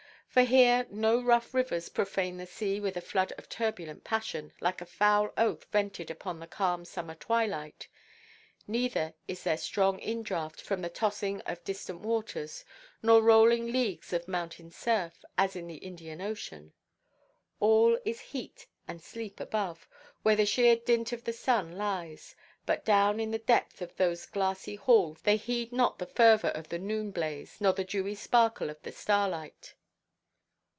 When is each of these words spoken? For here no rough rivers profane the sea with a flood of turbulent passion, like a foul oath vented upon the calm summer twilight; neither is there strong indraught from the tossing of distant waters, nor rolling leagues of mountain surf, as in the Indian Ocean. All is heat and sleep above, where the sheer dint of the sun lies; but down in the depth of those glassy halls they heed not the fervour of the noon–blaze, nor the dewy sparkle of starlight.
For 0.33 0.43
here 0.43 0.87
no 0.89 1.21
rough 1.21 1.53
rivers 1.53 1.89
profane 1.89 2.37
the 2.37 2.45
sea 2.45 2.79
with 2.79 2.95
a 2.95 3.01
flood 3.01 3.33
of 3.33 3.49
turbulent 3.49 4.05
passion, 4.05 4.53
like 4.61 4.79
a 4.79 4.85
foul 4.85 5.33
oath 5.37 5.65
vented 5.73 6.09
upon 6.09 6.39
the 6.39 6.47
calm 6.47 6.85
summer 6.85 7.15
twilight; 7.15 7.89
neither 8.65 9.13
is 9.27 9.43
there 9.43 9.57
strong 9.57 9.99
indraught 9.99 10.61
from 10.61 10.81
the 10.81 10.87
tossing 10.89 11.41
of 11.41 11.61
distant 11.65 11.99
waters, 11.99 12.63
nor 13.03 13.21
rolling 13.21 13.73
leagues 13.73 14.13
of 14.13 14.25
mountain 14.29 14.69
surf, 14.71 15.25
as 15.37 15.57
in 15.57 15.67
the 15.67 15.79
Indian 15.79 16.21
Ocean. 16.21 16.71
All 17.59 17.99
is 18.05 18.21
heat 18.21 18.67
and 18.87 19.01
sleep 19.03 19.37
above, 19.41 19.85
where 20.23 20.37
the 20.37 20.45
sheer 20.45 20.77
dint 20.77 21.11
of 21.11 21.25
the 21.25 21.33
sun 21.33 21.73
lies; 21.77 22.35
but 22.65 22.85
down 22.85 23.19
in 23.19 23.31
the 23.31 23.37
depth 23.39 23.81
of 23.81 23.97
those 23.97 24.25
glassy 24.27 24.75
halls 24.77 25.19
they 25.23 25.35
heed 25.35 25.73
not 25.73 25.99
the 25.99 26.05
fervour 26.05 26.51
of 26.51 26.69
the 26.69 26.79
noon–blaze, 26.79 27.59
nor 27.59 27.73
the 27.73 27.83
dewy 27.83 28.15
sparkle 28.15 28.69
of 28.69 28.77
starlight. 28.95 29.75